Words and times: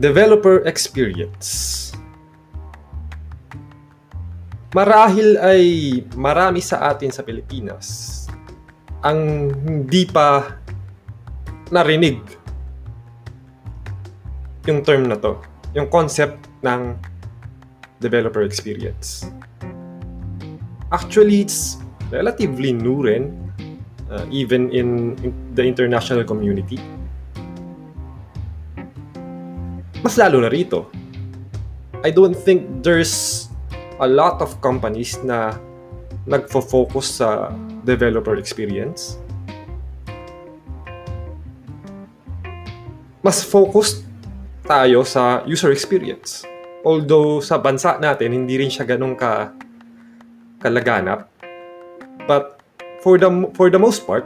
developer 0.00 0.64
experience. 0.64 1.92
Marahil 4.72 5.36
ay 5.36 5.62
marami 6.16 6.64
sa 6.64 6.88
atin 6.88 7.12
sa 7.12 7.20
Pilipinas 7.20 8.24
ang 9.04 9.52
hindi 9.52 10.08
pa 10.08 10.56
narinig 11.68 12.16
yung 14.64 14.80
term 14.80 15.04
na 15.08 15.20
to, 15.20 15.36
yung 15.76 15.92
concept 15.92 16.48
ng 16.64 16.96
developer 18.00 18.40
experience. 18.40 19.28
Actually, 20.92 21.44
it's 21.44 21.76
relatively 22.08 22.72
new 22.72 23.04
rin, 23.04 23.36
uh, 24.08 24.24
even 24.32 24.72
in, 24.72 25.12
in 25.20 25.32
the 25.52 25.64
international 25.64 26.24
community. 26.24 26.80
Mas 30.00 30.16
lalo 30.16 30.40
na 30.40 30.48
rito. 30.48 30.88
I 32.00 32.08
don't 32.08 32.32
think 32.32 32.80
there's 32.80 33.46
a 34.00 34.08
lot 34.08 34.40
of 34.40 34.56
companies 34.64 35.20
na 35.20 35.60
nagfo-focus 36.24 37.20
sa 37.20 37.52
developer 37.84 38.40
experience. 38.40 39.20
Mas 43.20 43.44
focused 43.44 44.08
tayo 44.64 45.04
sa 45.04 45.44
user 45.44 45.68
experience. 45.68 46.48
Although 46.80 47.44
sa 47.44 47.60
bansa 47.60 48.00
natin, 48.00 48.32
hindi 48.32 48.56
rin 48.56 48.72
siya 48.72 48.88
ganun 48.88 49.12
ka 49.12 49.52
kalaganap. 50.64 51.28
But 52.24 52.64
for 53.04 53.20
the 53.20 53.28
for 53.52 53.68
the 53.68 53.76
most 53.76 54.08
part, 54.08 54.24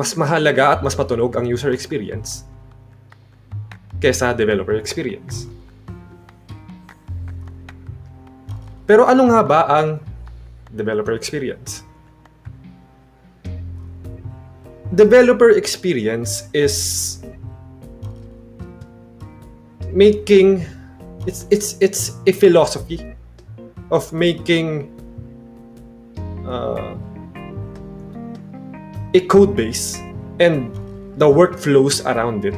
mas 0.00 0.16
mahalaga 0.16 0.80
at 0.80 0.80
mas 0.80 0.96
matunog 0.96 1.36
ang 1.36 1.44
user 1.44 1.76
experience 1.76 2.45
kesa 4.00 4.36
developer 4.36 4.76
experience. 4.76 5.48
Pero 8.86 9.02
ano 9.08 9.26
nga 9.34 9.42
ba 9.42 9.60
ang 9.66 9.98
developer 10.70 11.12
experience? 11.12 11.82
Developer 14.94 15.50
experience 15.50 16.46
is 16.54 17.18
making 19.90 20.62
it's 21.26 21.50
it's 21.50 21.74
it's 21.82 22.14
a 22.30 22.32
philosophy 22.32 23.02
of 23.90 24.06
making 24.14 24.86
uh, 26.46 26.94
a 29.14 29.20
code 29.26 29.58
base 29.58 29.98
and 30.38 30.70
the 31.18 31.26
workflows 31.26 32.04
around 32.06 32.46
it 32.46 32.54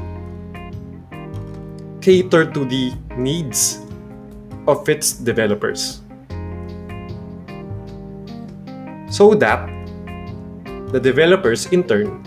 cater 2.01 2.45
to 2.45 2.65
the 2.65 2.93
needs 3.17 3.85
of 4.67 4.89
its 4.89 5.13
developers 5.13 6.01
so 9.11 9.35
that 9.35 9.67
the 10.93 11.01
developers 11.01 11.67
in 11.73 11.83
turn 11.83 12.23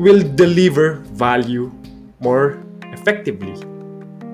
will 0.00 0.22
deliver 0.34 1.04
value 1.12 1.70
more 2.20 2.62
effectively 2.96 3.52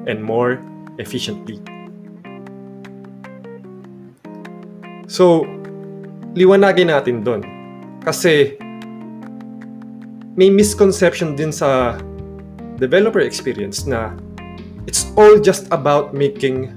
and 0.06 0.22
more 0.22 0.62
efficiently. 0.98 1.58
So, 5.10 5.42
liwanagin 6.38 6.92
natin 6.92 7.26
doon. 7.26 7.42
Kasi 8.06 8.54
may 10.36 10.52
misconception 10.52 11.32
din 11.32 11.48
sa 11.48 11.96
developer 12.76 13.24
experience 13.24 13.88
na 13.88 14.12
it's 14.84 15.08
all 15.16 15.40
just 15.40 15.64
about 15.72 16.12
making 16.12 16.68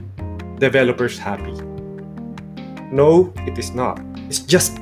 developers 0.64 1.20
happy. 1.20 1.52
No, 2.88 3.36
it 3.44 3.60
is 3.60 3.76
not. 3.76 4.00
It's 4.32 4.40
just 4.40 4.80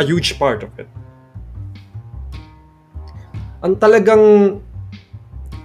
a 0.00 0.04
huge 0.04 0.40
part 0.40 0.64
of 0.64 0.72
it. 0.80 0.88
Ang 3.60 3.76
talagang 3.76 4.56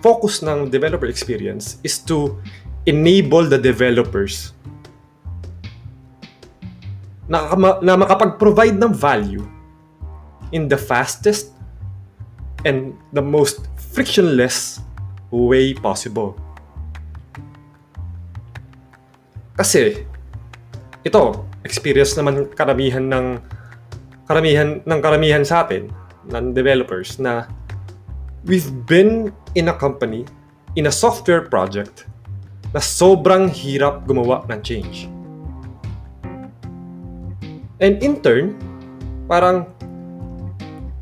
focus 0.03 0.43
ng 0.43 0.67
developer 0.67 1.07
experience 1.07 1.79
is 1.87 2.03
to 2.03 2.35
enable 2.83 3.47
the 3.47 3.57
developers 3.57 4.51
na, 7.31 7.55
na 7.79 7.95
makapag-provide 7.95 8.75
ng 8.75 8.91
value 8.91 9.54
in 10.51 10.67
the 10.69 10.77
fastest 10.77 11.53
and 12.65 12.97
the 13.13 13.21
most 13.21 13.65
frictionless 13.77 14.81
way 15.29 15.73
possible. 15.73 16.33
Kasi 19.55 20.03
ito, 21.05 21.45
experience 21.63 22.17
naman 22.17 22.49
karamihan 22.53 23.05
ng 23.05 23.25
karamihan 24.25 24.81
ng 24.83 24.99
karamihan 24.99 25.45
sa 25.45 25.63
atin 25.63 25.87
ng 26.27 26.51
developers 26.51 27.21
na 27.21 27.45
we've 28.43 28.73
been 28.89 29.29
in 29.53 29.69
a 29.69 29.75
company 29.75 30.25
in 30.75 30.89
a 30.89 30.93
software 30.93 31.45
project 31.45 32.09
na 32.75 32.81
sobrang 32.81 33.47
hirap 33.47 34.03
gumawa 34.03 34.43
ng 34.51 34.59
change. 34.65 35.07
And 37.79 37.99
in 38.03 38.19
turn, 38.19 38.55
parang 39.29 39.74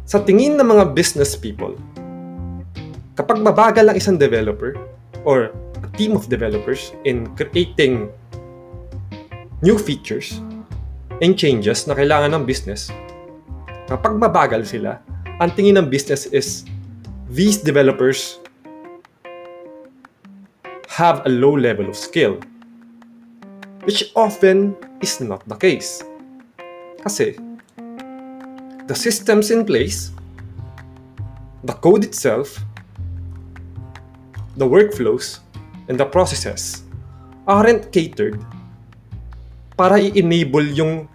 sa 0.04 0.20
tingin 0.20 0.60
ng 0.60 0.68
mga 0.68 0.92
business 0.92 1.36
people, 1.36 1.76
kapag 3.16 3.40
mabagal 3.40 3.88
ang 3.88 3.96
isang 3.96 4.20
developer 4.20 4.76
or 5.24 5.56
a 5.80 5.90
team 5.96 6.12
of 6.18 6.28
developers 6.28 6.92
in 7.08 7.30
creating 7.40 8.12
new 9.64 9.80
features 9.80 10.44
and 11.24 11.40
changes 11.40 11.88
na 11.88 11.96
kailangan 11.96 12.36
ng 12.36 12.44
business, 12.44 12.92
kapag 13.88 14.20
mabagal 14.20 14.68
sila, 14.68 15.00
ang 15.40 15.56
tingin 15.56 15.80
ng 15.80 15.88
business 15.88 16.28
is 16.36 16.68
these 17.32 17.64
developers 17.64 18.44
have 20.92 21.24
a 21.26 21.32
low 21.32 21.56
level 21.56 21.88
of 21.88 21.96
skill, 21.96 22.38
which 23.88 24.12
often 24.20 24.76
is 25.00 25.18
not 25.24 25.42
the 25.48 25.58
case. 25.58 26.04
Kasi, 27.02 27.36
the 28.88 28.96
systems 28.96 29.52
in 29.52 29.64
place, 29.64 30.12
the 31.64 31.74
code 31.74 32.04
itself, 32.04 32.60
the 34.58 34.68
workflows, 34.68 35.40
and 35.88 36.00
the 36.00 36.06
processes 36.06 36.84
aren't 37.48 37.92
catered 37.92 38.40
para 39.76 40.00
i-enable 40.00 40.64
yung 40.64 41.08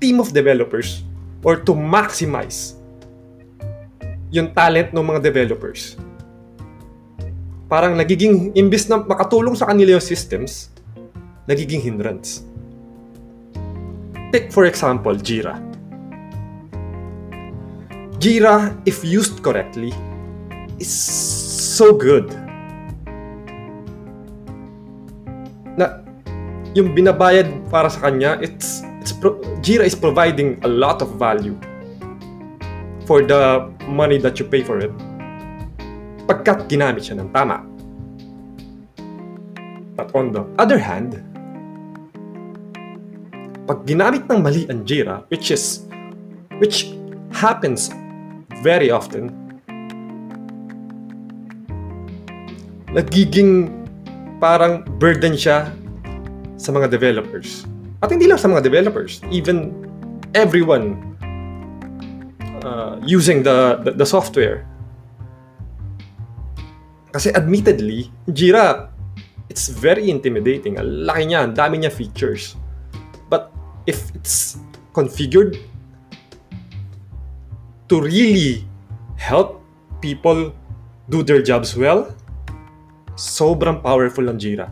team 0.00 0.20
of 0.20 0.32
developers 0.32 1.04
or 1.44 1.56
to 1.60 1.72
maximize 1.72 2.76
yung 4.30 4.52
talent 4.52 4.92
ng 4.92 5.04
mga 5.04 5.20
developers. 5.24 5.96
Parang 7.66 7.98
nagiging, 7.98 8.54
imbis 8.54 8.86
na 8.86 9.00
makatulong 9.02 9.56
sa 9.58 9.66
kanila 9.66 9.98
yung 9.98 10.04
systems, 10.04 10.70
nagiging 11.48 11.82
hindrance. 11.82 12.44
Take 14.30 14.52
for 14.52 14.68
example, 14.68 15.16
Jira. 15.18 15.65
Jira, 18.18 18.74
if 18.86 19.04
used 19.04 19.42
correctly, 19.42 19.92
is 20.80 20.92
so 20.92 21.92
good. 21.92 22.32
Na 25.76 26.00
yung 26.72 26.96
binabayad 26.96 27.48
para 27.68 27.92
sa 27.92 28.08
kanya, 28.08 28.40
it's, 28.40 28.80
it's 29.00 29.12
pro, 29.12 29.36
Jira 29.60 29.84
is 29.84 29.94
providing 29.94 30.56
a 30.64 30.68
lot 30.68 31.00
of 31.04 31.12
value 31.20 31.56
for 33.04 33.22
the 33.22 33.68
money 33.86 34.16
that 34.18 34.40
you 34.40 34.44
pay 34.48 34.64
for 34.64 34.80
it 34.80 34.92
pagkat 36.26 36.66
ginamit 36.66 37.06
siya 37.06 37.22
ng 37.22 37.30
tama. 37.30 37.62
But 39.96 40.12
on 40.12 40.34
the 40.34 40.44
other 40.60 40.76
hand, 40.76 41.16
pag 43.64 43.86
ginamit 43.86 44.28
ng 44.28 44.42
mali 44.42 44.66
ang 44.68 44.84
Jira, 44.84 45.24
which 45.32 45.48
is, 45.54 45.86
which 46.60 46.92
happens 47.32 47.88
very 48.62 48.90
often, 48.90 49.32
nagiging 52.92 53.68
parang 54.40 54.84
burden 54.96 55.36
siya 55.36 55.68
sa 56.56 56.72
mga 56.72 56.88
developers. 56.88 57.68
At 58.00 58.12
hindi 58.12 58.28
lang 58.28 58.40
sa 58.40 58.48
mga 58.48 58.64
developers, 58.64 59.20
even 59.32 59.72
everyone 60.36 61.00
uh, 62.64 63.00
using 63.04 63.44
the, 63.44 63.80
the, 63.84 63.92
the 63.92 64.06
software. 64.08 64.64
Kasi 67.12 67.32
admittedly, 67.32 68.12
Jira, 68.28 68.92
it's 69.48 69.68
very 69.72 70.12
intimidating. 70.12 70.76
Ang 70.76 71.08
laki 71.08 71.32
niya, 71.32 71.48
ang 71.48 71.56
dami 71.56 71.80
niya 71.80 71.92
features. 71.92 72.56
But 73.32 73.48
if 73.88 74.12
it's 74.12 74.60
configured 74.92 75.56
to 77.88 78.00
really 78.00 78.64
help 79.16 79.62
people 80.00 80.52
do 81.08 81.22
their 81.22 81.42
jobs 81.42 81.76
well, 81.76 82.10
sobrang 83.14 83.82
powerful 83.82 84.26
ng 84.28 84.38
Jira. 84.38 84.68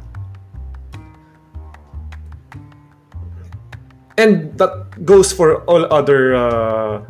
And 4.14 4.54
that 4.58 4.94
goes 5.04 5.32
for 5.34 5.66
all 5.66 5.90
other 5.90 6.38
uh, 6.38 7.02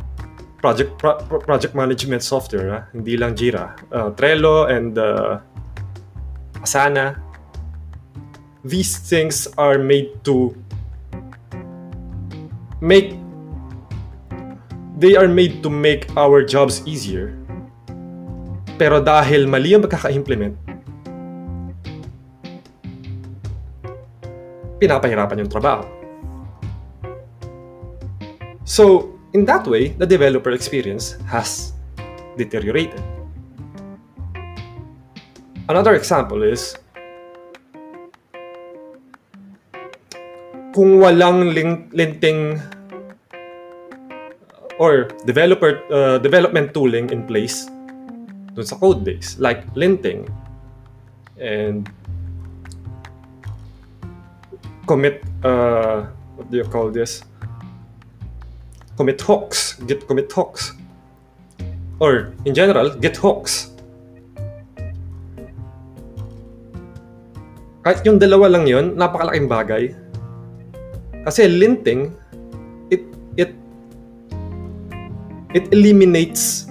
project 0.57 0.97
pro- 0.97 1.21
project 1.21 1.75
management 1.77 2.25
software, 2.25 2.69
ha? 2.73 2.81
hindi 2.97 3.21
lang 3.21 3.37
Jira. 3.37 3.77
Uh, 3.93 4.09
Trello 4.17 4.65
and 4.73 4.97
uh, 4.97 5.37
Asana. 6.65 7.21
These 8.65 9.05
things 9.05 9.45
are 9.61 9.77
made 9.77 10.25
to 10.25 10.57
make 12.81 13.13
they 15.05 15.21
are 15.21 15.29
made 15.29 15.61
to 15.61 15.69
make 15.69 16.09
our 16.17 16.41
jobs 16.41 16.81
easier. 16.89 17.37
Pero 18.81 19.05
dahil 19.05 19.45
mali 19.45 19.77
ang 19.77 19.85
pagkaka-implement, 19.85 20.57
pinapahirapan 24.81 25.45
yung 25.45 25.53
trabaho. 25.53 25.85
So, 28.65 29.13
in 29.37 29.45
that 29.45 29.69
way, 29.69 29.93
the 30.01 30.09
developer 30.09 30.57
experience 30.57 31.21
has 31.29 31.77
deteriorated. 32.41 33.05
Another 35.69 36.01
example 36.01 36.41
is 36.41 36.81
kung 40.73 40.97
walang 40.97 41.53
link, 41.53 41.93
linting 41.93 42.57
or 44.79 45.09
developer 45.25 45.81
uh, 45.93 46.19
development 46.19 46.75
tooling 46.75 47.11
in 47.11 47.27
place 47.27 47.67
dun 48.55 48.67
sa 48.67 48.79
code 48.79 49.03
base 49.03 49.39
like 49.43 49.67
linting 49.75 50.27
and 51.39 51.91
commit 54.87 55.23
uh, 55.43 56.07
what 56.39 56.47
do 56.51 56.59
you 56.59 56.69
call 56.69 56.91
this 56.91 57.25
commit 58.97 59.21
hooks, 59.21 59.75
git 59.87 60.07
commit 60.07 60.31
hooks. 60.31 60.73
Or 61.99 62.35
in 62.45 62.55
general, 62.55 62.95
git 62.99 63.17
hooks. 63.19 63.71
Kahit 67.85 68.01
yung 68.09 68.17
dalawa 68.17 68.59
lang 68.59 68.65
yon, 68.65 68.97
napakalaking 68.97 69.47
bagay. 69.47 69.85
Kasi 71.27 71.47
linting, 71.47 72.17
it 72.89 73.05
it 73.37 73.53
it 75.55 75.71
eliminates 75.71 76.67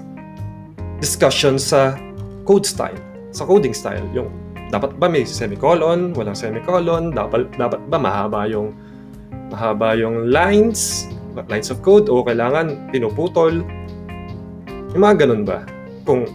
discussion 0.99 1.55
sa 1.55 1.95
code 2.43 2.67
style, 2.67 2.99
sa 3.31 3.47
coding 3.47 3.71
style. 3.71 4.03
Yung 4.11 4.29
dapat 4.69 4.99
ba 4.99 5.07
may 5.07 5.23
semicolon, 5.23 6.11
walang 6.13 6.35
semicolon, 6.35 7.15
dapat 7.15 7.47
dapat 7.55 7.79
ba 7.87 7.97
mahaba 7.97 8.45
yung 8.45 8.75
mahaba 9.49 9.95
yung 9.95 10.27
lines, 10.29 11.07
lines 11.47 11.71
of 11.71 11.79
code 11.79 12.11
o 12.11 12.21
kailangan 12.21 12.91
pinuputol. 12.91 13.63
Yung 14.93 15.01
mga 15.01 15.25
ganun 15.25 15.47
ba? 15.47 15.63
Kung 16.03 16.27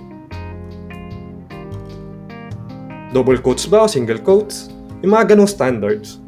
double 3.13 3.39
quotes 3.45 3.69
ba 3.69 3.85
o 3.85 3.87
single 3.87 4.19
quotes? 4.25 4.73
Yung 5.05 5.15
mga 5.15 5.37
ganung 5.37 5.51
standards, 5.51 6.19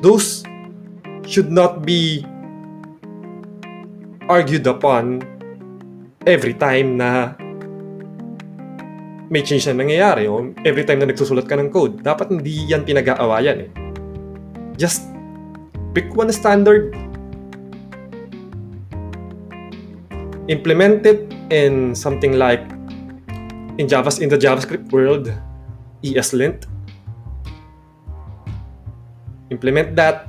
those 0.00 0.46
should 1.26 1.50
not 1.50 1.82
be 1.82 2.22
argued 4.30 4.66
upon 4.66 5.22
every 6.26 6.58
time 6.58 6.98
na 6.98 7.38
may 9.30 9.42
change 9.42 9.66
na 9.70 9.78
nangyayari 9.78 10.26
o 10.26 10.50
every 10.66 10.82
time 10.82 11.02
na 11.02 11.06
nagsusulat 11.06 11.46
ka 11.46 11.54
ng 11.54 11.70
code. 11.70 12.02
Dapat 12.02 12.34
hindi 12.34 12.66
yan 12.66 12.82
pinag-aawayan 12.82 13.66
eh. 13.66 13.70
Just 14.76 15.06
pick 15.94 16.12
one 16.12 16.28
standard 16.34 16.92
implement 20.48 21.06
it 21.06 21.26
in 21.50 21.94
something 21.94 22.38
like 22.38 22.62
in 23.78 23.88
Java 23.88 24.10
in 24.20 24.28
the 24.28 24.38
JavaScript 24.38 24.90
world, 24.90 25.30
ESLint. 26.02 26.66
Implement 29.50 29.94
that 29.94 30.28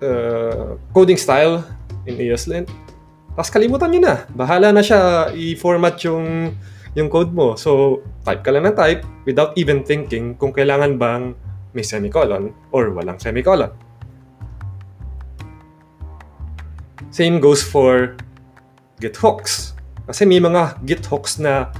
uh, 0.00 0.76
coding 0.94 1.16
style 1.16 1.64
in 2.06 2.16
ESLint. 2.16 2.68
Tapos 3.32 3.48
kalimutan 3.48 3.88
nyo 3.92 4.00
na. 4.04 4.16
Bahala 4.32 4.76
na 4.76 4.84
siya 4.84 5.32
i-format 5.32 5.96
yung 6.04 6.52
yung 6.92 7.08
code 7.08 7.32
mo. 7.32 7.56
So, 7.56 8.04
type 8.28 8.44
ka 8.44 8.52
lang 8.52 8.68
na 8.68 8.76
type 8.76 9.00
without 9.24 9.56
even 9.56 9.80
thinking 9.80 10.36
kung 10.36 10.52
kailangan 10.52 11.00
bang 11.00 11.32
may 11.72 11.80
semicolon 11.80 12.52
or 12.68 12.92
walang 12.92 13.16
semicolon. 13.16 13.72
Same 17.08 17.40
goes 17.40 17.64
for 17.64 18.16
Git 19.00 19.16
hooks. 19.16 19.72
Kasi 20.04 20.28
may 20.28 20.40
mga 20.40 20.84
Git 20.84 21.04
hooks 21.08 21.40
na 21.40 21.72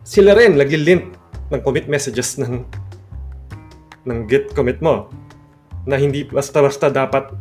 sila 0.00 0.36
rin 0.36 0.56
nag-lint 0.56 1.12
ng 1.52 1.60
commit 1.60 1.88
messages 1.88 2.40
ng 2.40 2.64
ng 4.08 4.18
Git 4.28 4.56
commit 4.56 4.80
mo 4.80 5.08
na 5.84 5.96
hindi 6.00 6.24
basta-basta 6.24 6.88
dapat 6.88 7.32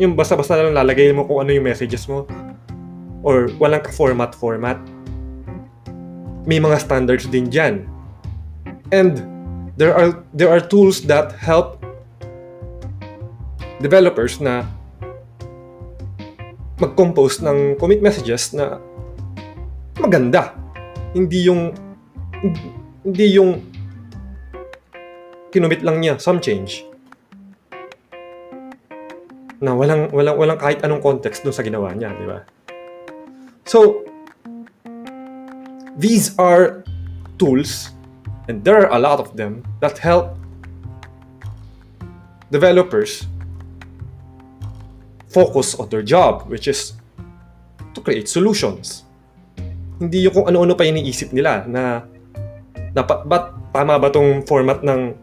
yung 0.00 0.16
basta-basta 0.16 0.56
lang 0.56 0.72
lalagay 0.72 1.12
mo 1.12 1.28
kung 1.28 1.44
ano 1.44 1.50
yung 1.52 1.66
messages 1.68 2.08
mo? 2.08 2.24
Or 3.24 3.48
walang 3.60 3.84
ka-format 3.84 4.36
format 4.36 4.76
may 6.44 6.60
mga 6.60 6.76
standards 6.80 7.24
din 7.28 7.48
dyan. 7.48 7.88
And 8.92 9.24
there 9.80 9.96
are 9.96 10.20
there 10.36 10.52
are 10.52 10.60
tools 10.60 11.02
that 11.08 11.32
help 11.40 11.80
developers 13.80 14.38
na 14.38 14.68
mag-compose 16.76 17.40
ng 17.40 17.80
commit 17.80 18.04
messages 18.04 18.52
na 18.52 18.76
maganda. 19.96 20.52
Hindi 21.16 21.48
yung 21.48 21.72
hindi 23.04 23.26
yung 23.40 23.64
kinumit 25.48 25.80
lang 25.80 26.02
niya 26.02 26.20
some 26.20 26.42
change 26.42 26.84
na 29.62 29.74
walang 29.74 30.10
walang 30.10 30.36
walang 30.38 30.58
kahit 30.58 30.82
anong 30.82 31.02
context 31.02 31.46
dun 31.46 31.54
sa 31.54 31.62
ginawa 31.62 31.94
niya, 31.94 32.10
di 32.14 32.26
ba? 32.26 32.42
So 33.64 34.02
these 35.98 36.34
are 36.40 36.82
tools 37.38 37.94
and 38.50 38.62
there 38.62 38.82
are 38.82 38.90
a 38.92 39.00
lot 39.00 39.22
of 39.22 39.38
them 39.38 39.62
that 39.78 39.98
help 39.98 40.34
developers 42.50 43.26
focus 45.34 45.74
on 45.74 45.90
their 45.90 46.06
job, 46.06 46.46
which 46.46 46.70
is 46.70 46.94
to 47.94 47.98
create 47.98 48.30
solutions. 48.30 49.02
Hindi 49.98 50.26
yung 50.26 50.34
kung 50.34 50.46
ano-ano 50.46 50.78
pa 50.78 50.86
iniisip 50.86 51.34
nila 51.34 51.66
na 51.66 52.06
dapat 52.94 53.26
ba 53.26 53.50
tama 53.74 53.98
ba 53.98 54.10
tong 54.10 54.46
format 54.46 54.86
ng 54.86 55.14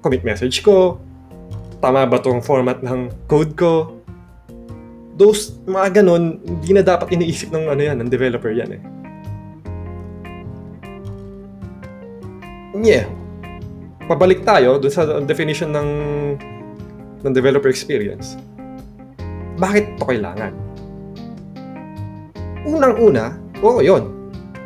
commit 0.00 0.24
message 0.24 0.64
ko? 0.64 0.96
Tama 1.82 2.06
ba 2.06 2.22
tong 2.22 2.38
format 2.38 2.78
ng 2.80 3.10
code 3.26 3.58
ko? 3.58 3.98
Those 5.18 5.58
mga 5.66 6.00
ganun, 6.00 6.38
hindi 6.46 6.70
na 6.72 6.86
dapat 6.86 7.10
iniisip 7.12 7.50
ng 7.50 7.68
ano 7.68 7.82
yan, 7.82 7.98
ng 8.00 8.08
developer 8.08 8.54
yan 8.54 8.70
eh. 8.78 8.82
Yeah. 12.78 13.10
Pabalik 14.06 14.46
tayo 14.46 14.78
dun 14.78 14.94
sa 14.94 15.20
definition 15.26 15.74
ng 15.74 15.88
ng 17.22 17.32
developer 17.34 17.68
experience 17.68 18.38
bakit 19.62 19.94
to 19.94 20.04
kailangan? 20.10 20.50
Unang-una, 22.66 23.38
oo 23.62 23.78
yun. 23.78 24.10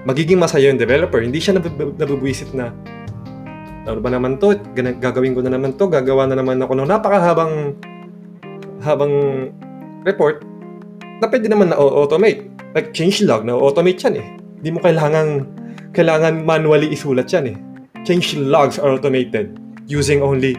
Magiging 0.08 0.40
masaya 0.40 0.72
yung 0.72 0.80
developer. 0.80 1.20
Hindi 1.20 1.36
siya 1.36 1.60
nab- 1.60 1.96
nabubwisit 2.00 2.56
na 2.56 2.72
ano 3.86 4.02
ba 4.02 4.10
naman 4.10 4.36
to? 4.42 4.58
Gagawin 4.74 5.32
ko 5.38 5.40
na 5.46 5.54
naman 5.54 5.78
to. 5.78 5.86
Gagawa 5.86 6.26
na 6.26 6.34
naman 6.34 6.58
ako 6.58 6.74
ng 6.74 6.90
napakahabang 6.90 7.78
habang 8.82 9.12
report 10.02 10.42
na 11.22 11.26
pwede 11.30 11.46
naman 11.48 11.70
na 11.70 11.78
automate. 11.78 12.50
Like 12.74 12.92
change 12.92 13.24
log, 13.24 13.46
na 13.46 13.56
automate 13.56 14.02
yan 14.04 14.20
eh. 14.20 14.26
Hindi 14.60 14.70
mo 14.74 14.78
kailangan 14.82 15.46
kailangan 15.96 16.44
manually 16.44 16.92
isulat 16.92 17.30
yan 17.32 17.54
eh. 17.54 17.56
Change 18.04 18.36
logs 18.36 18.76
are 18.76 18.92
automated 18.92 19.56
using 19.88 20.20
only 20.20 20.58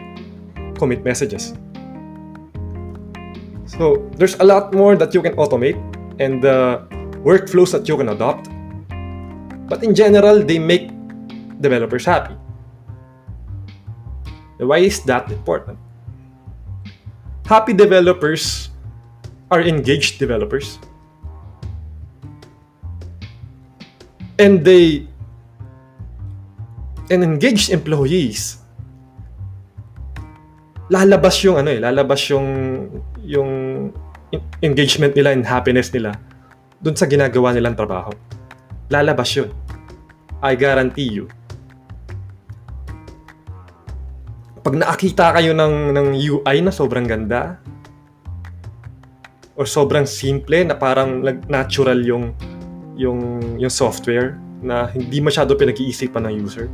commit 0.80 1.04
messages. 1.04 1.54
So 3.68 4.08
there's 4.16 4.34
a 4.40 4.46
lot 4.48 4.74
more 4.74 4.96
that 4.96 5.14
you 5.14 5.22
can 5.22 5.36
automate 5.38 5.78
and 6.18 6.42
the 6.42 6.82
workflows 7.22 7.70
that 7.76 7.86
you 7.86 7.94
can 7.94 8.08
adopt. 8.08 8.48
But 9.68 9.84
in 9.84 9.94
general, 9.94 10.42
they 10.42 10.58
make 10.58 10.90
developers 11.60 12.08
happy. 12.08 12.34
Why 14.58 14.78
is 14.78 15.00
that 15.06 15.30
important? 15.30 15.78
Happy 17.46 17.72
developers 17.72 18.68
are 19.50 19.62
engaged 19.62 20.18
developers. 20.18 20.78
And 24.38 24.62
they 24.64 25.06
and 27.10 27.24
engaged 27.24 27.70
employees 27.70 28.58
lalabas 30.88 31.36
yung 31.44 31.60
ano 31.60 31.68
eh, 31.72 31.80
lalabas 31.80 32.20
yung 32.32 32.48
yung 33.20 33.50
engagement 34.64 35.12
nila 35.16 35.32
and 35.36 35.44
happiness 35.44 35.92
nila 35.92 36.16
dun 36.80 36.96
sa 36.96 37.04
ginagawa 37.08 37.52
nilang 37.52 37.76
trabaho. 37.76 38.12
Lalabas 38.88 39.28
yun. 39.36 39.52
I 40.40 40.56
guarantee 40.56 41.08
you. 41.08 41.28
Pag 44.58 44.74
nakakita 44.74 45.34
kayo 45.38 45.54
ng, 45.54 45.94
ng 45.94 46.06
UI 46.18 46.56
na 46.62 46.72
sobrang 46.74 47.06
ganda, 47.06 47.58
or 49.58 49.66
sobrang 49.66 50.06
simple 50.06 50.62
na 50.62 50.78
parang 50.78 51.18
natural 51.50 51.98
yung 52.06 52.30
yung 52.94 53.42
yung 53.58 53.70
software 53.70 54.38
na 54.62 54.86
hindi 54.94 55.18
masyado 55.18 55.58
pinag-iisipan 55.58 56.30
ng 56.30 56.34
user. 56.38 56.70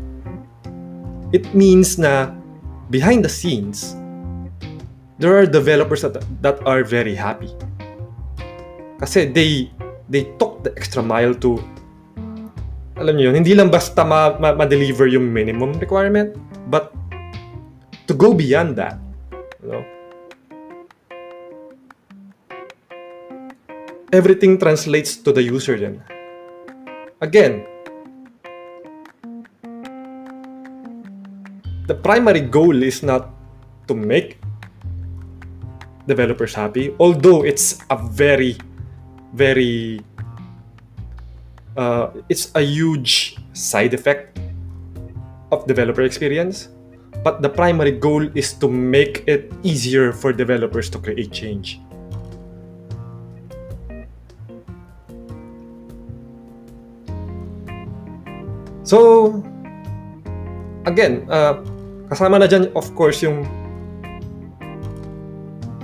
It 1.32 1.48
means 1.56 1.96
na 1.96 2.32
behind 2.92 3.24
the 3.24 3.32
scenes, 3.32 3.96
there 5.16 5.32
are 5.32 5.48
developers 5.48 6.04
that, 6.04 6.20
that 6.44 6.60
are 6.68 6.84
very 6.84 7.16
happy. 7.16 7.48
Kasi 9.00 9.32
they 9.32 9.72
they 10.12 10.28
took 10.36 10.60
the 10.60 10.72
extra 10.76 11.00
mile 11.00 11.32
to 11.40 11.56
alam 12.94 13.18
niyo 13.18 13.32
yun, 13.32 13.42
hindi 13.42 13.58
lang 13.58 13.72
basta 13.74 14.06
ma- 14.06 14.38
ma- 14.38 14.54
ma-deliver 14.54 15.10
yung 15.10 15.26
minimum 15.26 15.74
requirement, 15.82 16.30
but 16.70 16.94
to 18.06 18.14
go 18.14 18.34
beyond 18.34 18.76
that. 18.76 18.98
You 19.62 19.68
know? 19.68 19.84
Everything 24.12 24.58
translates 24.58 25.16
to 25.16 25.32
the 25.32 25.42
user 25.42 25.78
then. 25.78 26.02
Again, 27.20 27.66
the 31.86 31.94
primary 31.94 32.40
goal 32.40 32.82
is 32.82 33.02
not 33.02 33.30
to 33.88 33.94
make 33.94 34.38
developers 36.06 36.54
happy, 36.54 36.94
although 37.00 37.42
it's 37.42 37.80
a 37.90 37.96
very, 37.96 38.56
very 39.32 40.00
uh, 41.76 42.10
it's 42.28 42.54
a 42.54 42.60
huge 42.60 43.36
side 43.52 43.94
effect 43.94 44.38
of 45.50 45.66
developer 45.66 46.02
experience 46.02 46.68
but 47.24 47.40
the 47.40 47.48
primary 47.48 47.90
goal 47.90 48.22
is 48.36 48.52
to 48.52 48.68
make 48.68 49.24
it 49.24 49.48
easier 49.64 50.12
for 50.12 50.30
developers 50.30 50.92
to 50.92 51.00
create 51.00 51.32
change 51.32 51.80
so 58.84 59.32
again 60.84 61.24
uh, 61.32 61.56
kasama 62.12 62.36
na 62.36 62.44
dyan 62.44 62.68
of 62.76 62.92
course 62.92 63.24
yung 63.24 63.48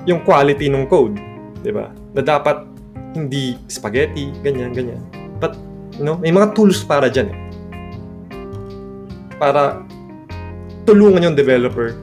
yung 0.05 0.21
quality 0.29 0.69
ng 0.69 0.85
code 0.85 1.17
di 1.65 1.73
ba 1.73 1.89
na 2.13 2.21
dapat 2.21 2.69
hindi 3.17 3.57
spaghetti 3.67 4.29
ganyan 4.45 4.77
ganyan 4.77 5.01
but 5.41 5.57
No? 6.01 6.17
May 6.17 6.33
mga 6.33 6.57
tools 6.57 6.81
para 6.81 7.13
dyan 7.13 7.29
eh. 7.29 7.39
Para 9.37 9.85
tulungan 10.87 11.33
yung 11.33 11.37
developer 11.37 11.97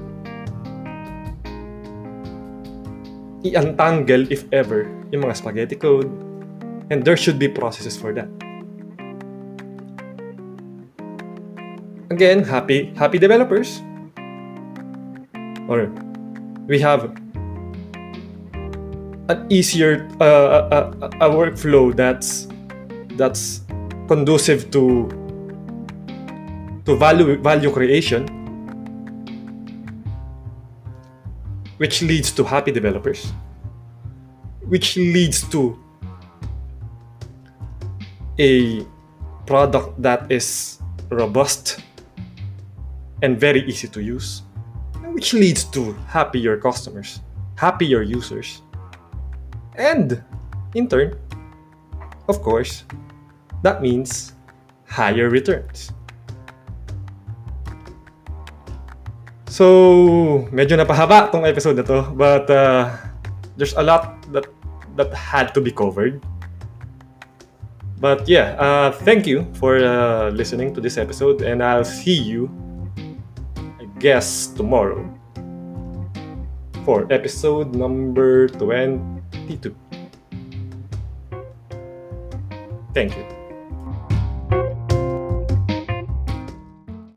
i-untangle 3.48 4.28
if 4.32 4.44
ever 4.52 4.90
yung 5.12 5.24
mga 5.24 5.36
spaghetti 5.38 5.76
code 5.76 6.10
and 6.90 7.04
there 7.04 7.18
should 7.18 7.40
be 7.40 7.48
processes 7.48 7.96
for 7.96 8.14
that. 8.14 8.28
Again, 12.10 12.44
happy 12.44 12.94
happy 12.96 13.20
developers. 13.20 13.84
Or 15.68 15.92
we 16.66 16.80
have 16.80 17.12
an 19.28 19.46
easier 19.52 20.08
uh, 20.22 20.72
a, 20.72 20.80
a, 20.80 21.28
a 21.28 21.30
workflow 21.30 21.92
that's 21.92 22.48
that's 23.20 23.62
conducive 24.08 24.72
to 24.72 25.12
to 26.88 26.96
value 26.96 27.36
value 27.44 27.72
creation 27.72 28.24
which 31.78 32.02
leads 32.02 32.32
to 32.32 32.44
happy 32.44 32.72
developers 32.72 33.32
which 34.62 34.98
leads 34.98 35.48
to 35.50 35.80
a 38.40 38.86
product 39.46 40.02
that 40.02 40.32
is 40.32 40.80
robust 41.10 41.80
and 43.22 43.40
very 43.40 43.62
easy 43.64 43.88
to 43.88 44.02
use 44.02 44.42
which 45.14 45.34
leads 45.34 45.64
to 45.64 45.94
happier 46.08 46.58
customers 46.58 47.22
happier 47.56 48.02
users 48.02 48.62
and 49.76 50.22
in 50.76 50.88
turn 50.88 51.18
of 52.28 52.42
course 52.42 52.84
that 53.64 53.82
means 53.82 54.34
higher 54.86 55.30
returns. 55.30 55.92
So, 59.58 60.46
medyo 60.54 60.78
napahaba 60.78 61.34
tong 61.34 61.42
episode 61.42 61.82
na 61.82 61.86
to, 61.90 62.14
but 62.14 62.46
uh, 62.46 62.94
there's 63.58 63.74
a 63.74 63.82
lot 63.82 64.22
that 64.30 64.46
that 64.94 65.10
had 65.18 65.50
to 65.58 65.60
be 65.66 65.74
covered. 65.74 66.22
But 67.98 68.30
yeah, 68.30 68.54
uh, 68.62 68.94
thank 69.02 69.26
you 69.26 69.50
for 69.58 69.82
uh, 69.82 70.30
listening 70.30 70.78
to 70.78 70.80
this 70.80 71.02
episode, 71.02 71.42
and 71.42 71.66
I'll 71.66 71.82
see 71.82 72.14
you, 72.14 72.54
I 73.82 73.90
guess, 73.98 74.54
tomorrow 74.54 75.02
for 76.86 77.10
episode 77.10 77.74
number 77.74 78.54
22. 78.62 79.74
Thank 82.94 83.18
you. 83.18 83.37